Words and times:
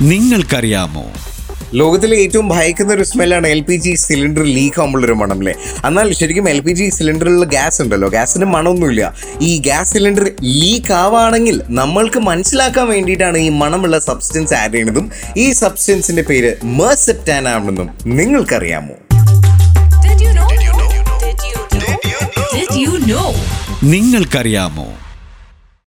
നിങ്ങൾക്കറിയാമോ? 0.00 1.04
ലോകത്തിലെ 1.72 2.16
ഏറ്റവും 2.16 2.48
ഭയക്കുന്ന 2.48 2.92
ഒരു 2.92 3.02
സ്മെല്ലാണ് 3.02 3.48
L 3.48 3.60
P 3.60 3.76
G 3.76 3.94
cylinder 3.94 4.42
leak 4.44 4.80
ആകുമ്പോഴൊരു 4.80 5.12
മണം 5.12 5.38
അല്ലേ 5.38 5.54
എന്നാൽ 5.84 6.12
ശരിക്കും 6.12 6.48
എൽ 6.48 6.60
പി 6.60 6.72
ജി 6.72 6.90
സിലിണ്ടറിൽ 6.90 7.44
ഗ്യാസ് 7.44 7.82
ഉണ്ടല്ലോ 7.82 8.08
ഗ്യാസിന് 8.08 8.44
മണമൊന്നുമില്ല. 8.44 9.14
ഈ 9.40 9.58
ഗ്യാസ് 9.58 9.92
സിലിണ്ടർ 9.92 10.30
ലീക്ക് 10.42 10.92
ആവുകയാണെങ്കിൽ 10.92 11.62
നമ്മൾക്ക് 11.70 12.18
മനസ്സിലാക്കാൻ 12.18 12.88
വേണ്ടിയിട്ടാണ് 12.88 13.38
ഈ 13.38 13.48
മണമുള്ള 13.48 13.98
സബ്സ്റ്റൻസ് 13.98 14.54
ആഡ് 14.54 14.72
ചെയ്യുന്നതും 14.72 15.12
ഈ 15.36 15.52
സബ്സ്റ്റൻസിന്റെ 15.52 16.22
പേര് 16.22 16.56
മെർസെപ്റ്റാൻ 16.64 17.48
ആണെന്നും 17.48 17.90
നിങ്ങൾക്കറിയാമോ? 18.04 18.96
നിങ്ങൾക്കറിയാമോ? 23.90 25.09